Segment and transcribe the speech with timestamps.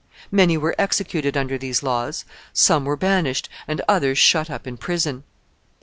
[0.31, 5.25] Many were executed under these laws, some were banished, and others shut up in prison.